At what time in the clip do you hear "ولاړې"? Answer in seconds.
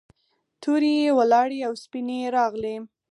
1.19-1.59